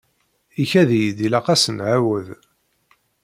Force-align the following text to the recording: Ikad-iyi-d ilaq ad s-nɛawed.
Ikad-iyi-d 0.61 1.19
ilaq 1.25 1.47
ad 1.53 1.59
s-nɛawed. 1.63 2.27